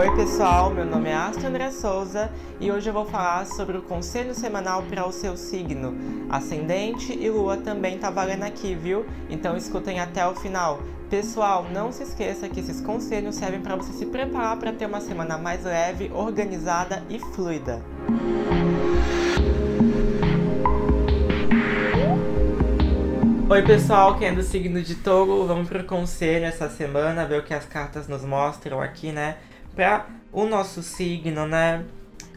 [0.00, 3.82] Oi pessoal, meu nome é Astro André Souza e hoje eu vou falar sobre o
[3.82, 5.94] conselho semanal para o seu signo.
[6.30, 9.04] Ascendente e lua também tá valendo aqui, viu?
[9.28, 10.80] Então escutem até o final.
[11.10, 15.02] Pessoal, não se esqueça que esses conselhos servem para você se preparar para ter uma
[15.02, 17.82] semana mais leve, organizada e fluida.
[23.50, 27.42] Oi pessoal, quem é do signo de touro, vamos pro conselho essa semana, ver o
[27.42, 29.36] que as cartas nos mostram aqui, né?
[29.74, 31.84] Pra o nosso signo, né?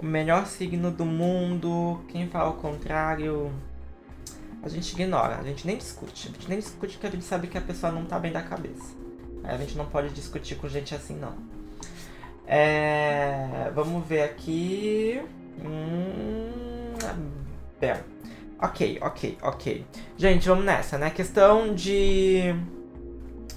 [0.00, 3.52] O melhor signo do mundo, quem fala o contrário,
[4.62, 6.28] a gente ignora, a gente nem discute.
[6.28, 8.42] A gente nem discute porque a gente sabe que a pessoa não tá bem da
[8.42, 8.96] cabeça.
[9.44, 11.34] A gente não pode discutir com gente assim, não.
[12.46, 15.22] É, vamos ver aqui.
[15.64, 16.92] Hum,
[17.80, 17.94] bem.
[18.60, 19.86] Ok, ok, ok.
[20.16, 21.10] Gente, vamos nessa, né?
[21.10, 22.54] Questão de.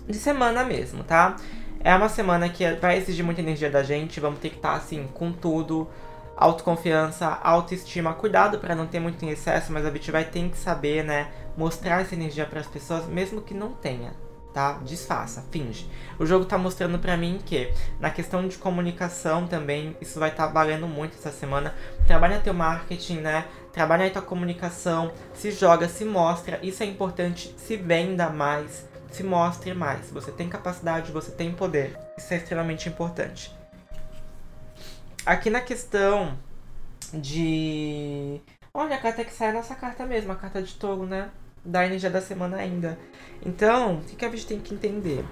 [0.08, 1.36] de semana mesmo, tá?
[1.84, 4.20] É uma semana que vai exigir muita energia da gente.
[4.20, 5.88] Vamos ter que estar, tá, assim, com tudo.
[6.36, 8.14] Autoconfiança, autoestima.
[8.14, 11.30] Cuidado para não ter muito em excesso, mas a gente vai ter que saber, né?
[11.58, 14.12] Mostrar essa energia para as pessoas, mesmo que não tenha
[14.54, 14.80] tá?
[14.84, 15.90] Disfarça, finge.
[16.20, 20.48] O jogo tá mostrando para mim que na questão de comunicação também isso vai estar
[20.48, 21.74] tá valendo muito essa semana.
[22.06, 23.46] Trabalha teu marketing, né?
[23.72, 26.60] Trabalha aí tua comunicação, se joga, se mostra.
[26.62, 30.10] Isso é importante, se venda mais, se mostre mais.
[30.12, 31.98] Você tem capacidade, você tem poder.
[32.18, 33.56] Isso é extremamente importante.
[35.26, 36.38] Aqui na questão
[37.14, 38.42] de
[38.74, 41.30] Olha, a carta que sai é a nossa carta mesmo, a carta de touro, né?
[41.64, 42.98] Da energia da semana ainda.
[43.46, 45.26] Então, o que a gente tem que entender?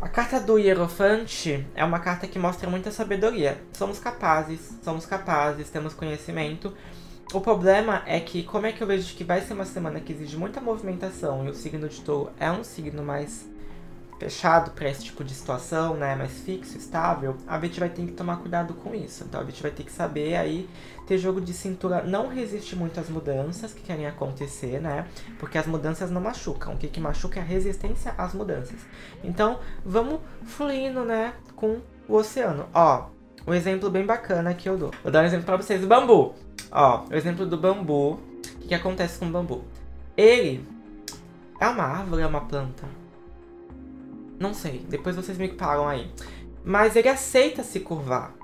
[0.00, 3.60] A carta do Hierofante é uma carta que mostra muita sabedoria.
[3.72, 6.72] Somos capazes, somos capazes, temos conhecimento.
[7.34, 10.12] O problema é que, como é que eu vejo que vai ser uma semana que
[10.12, 13.44] exige muita movimentação e o signo de touro é um signo mais
[14.20, 18.12] fechado para esse tipo de situação, né, mais fixo, estável, a gente vai ter que
[18.12, 19.24] tomar cuidado com isso.
[19.24, 20.70] Então a gente vai ter que saber aí
[21.08, 25.04] ter jogo de cintura, não resiste muito às mudanças que querem acontecer, né?
[25.36, 26.74] Porque as mudanças não machucam.
[26.74, 28.78] O que, que machuca é a resistência às mudanças.
[29.24, 32.68] Então, vamos fluindo, né, com o oceano.
[32.72, 33.06] Ó,
[33.44, 34.92] um exemplo bem bacana que eu dou.
[35.02, 36.32] Vou dar um exemplo para vocês bambu.
[36.74, 38.14] Ó, o exemplo do bambu.
[38.14, 39.64] O que, que acontece com o bambu?
[40.16, 40.66] Ele
[41.60, 42.84] é uma árvore, é uma planta
[44.38, 46.10] não sei, depois vocês me pagam aí.
[46.64, 48.34] Mas ele aceita se curvar.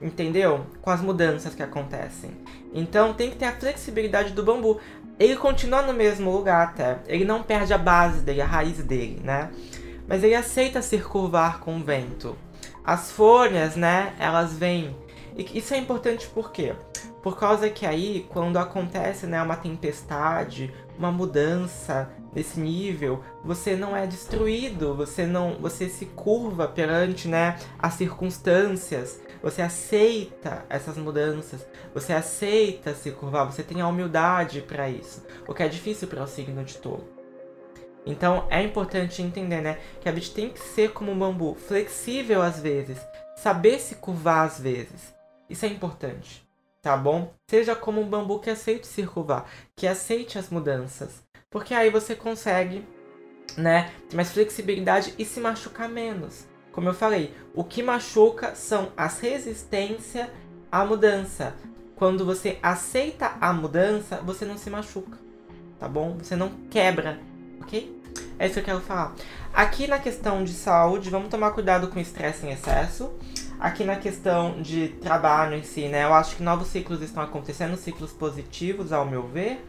[0.00, 0.66] Entendeu?
[0.82, 2.30] Com as mudanças que acontecem.
[2.72, 4.80] Então tem que ter a flexibilidade do bambu.
[5.18, 6.98] Ele continua no mesmo lugar até.
[7.06, 9.50] Ele não perde a base dele, a raiz dele, né?
[10.06, 12.36] Mas ele aceita se curvar com o vento.
[12.84, 14.94] As folhas, né, elas vêm.
[15.36, 16.74] E isso é importante por quê?
[17.22, 23.96] Por causa que aí, quando acontece né, uma tempestade, uma mudança nesse nível, você não
[23.96, 29.20] é destruído, você não, você se curva perante, né, as circunstâncias.
[29.42, 35.54] Você aceita essas mudanças, você aceita se curvar, você tem a humildade para isso, o
[35.54, 37.04] que é difícil para o signo de touro.
[38.04, 42.40] Então é importante entender, né, que a gente tem que ser como um bambu, flexível
[42.40, 42.98] às vezes,
[43.36, 45.15] saber se curvar às vezes.
[45.48, 46.46] Isso é importante,
[46.82, 47.32] tá bom?
[47.48, 52.86] Seja como um bambu que aceite curvar, que aceite as mudanças, porque aí você consegue,
[53.56, 56.46] né, ter mais flexibilidade e se machucar menos.
[56.72, 60.28] Como eu falei, o que machuca são as resistências
[60.70, 61.54] à mudança.
[61.94, 65.18] Quando você aceita a mudança, você não se machuca,
[65.78, 66.18] tá bom?
[66.18, 67.18] Você não quebra,
[67.62, 67.96] ok?
[68.38, 69.14] É isso que eu quero falar.
[69.54, 73.10] Aqui na questão de saúde, vamos tomar cuidado com estresse em excesso.
[73.58, 76.04] Aqui na questão de trabalho em si, né?
[76.04, 79.64] Eu acho que novos ciclos estão acontecendo, ciclos positivos, ao meu ver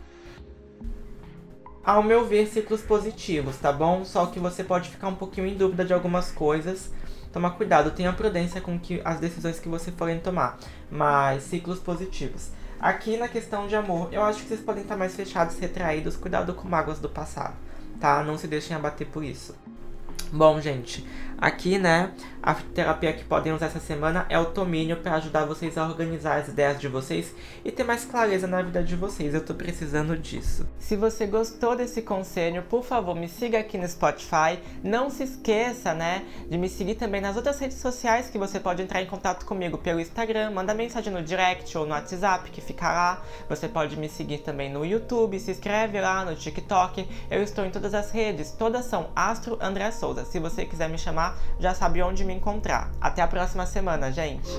[1.87, 4.03] ao meu ver, ciclos positivos, tá bom?
[4.03, 6.91] Só que você pode ficar um pouquinho em dúvida de algumas coisas.
[7.31, 10.57] Toma cuidado, tenha prudência com que as decisões que você forem tomar.
[10.91, 12.49] Mas ciclos positivos.
[12.77, 16.53] Aqui na questão de amor, eu acho que vocês podem estar mais fechados, retraídos, cuidado
[16.53, 17.55] com mágoas do passado,
[18.01, 18.21] tá?
[18.21, 19.55] Não se deixem abater por isso.
[20.29, 21.07] Bom, gente,
[21.37, 22.11] aqui, né,
[22.41, 26.39] a terapia que podem usar essa semana é o Tomínio para ajudar vocês a organizar
[26.39, 29.33] as ideias de vocês e ter mais clareza na vida de vocês.
[29.33, 30.67] Eu tô precisando disso.
[30.79, 34.59] Se você gostou desse conselho, por favor, me siga aqui no Spotify.
[34.83, 38.81] Não se esqueça, né, de me seguir também nas outras redes sociais que você pode
[38.81, 42.91] entrar em contato comigo pelo Instagram, manda mensagem no direct ou no WhatsApp que fica
[42.91, 43.21] lá.
[43.47, 47.07] Você pode me seguir também no YouTube, se inscreve lá no TikTok.
[47.29, 50.07] Eu estou em todas as redes, todas são Astro André Souza.
[50.07, 50.25] Souza.
[50.25, 51.26] Se você quiser me chamar,
[51.59, 52.91] já sabe onde me encontrar.
[52.99, 54.49] Até a próxima semana, gente!